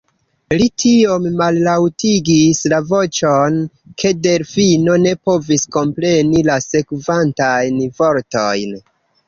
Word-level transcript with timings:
Li 0.59 0.67
tiom 0.83 1.27
mallaŭtigis 1.41 2.61
la 2.73 2.79
voĉon, 2.93 3.59
ke 4.03 4.15
Delfino 4.29 4.97
ne 5.05 5.13
povis 5.29 5.69
kompreni 5.79 6.45
la 6.51 6.59
sekvantajn 6.73 7.81
vortojn. 8.03 8.79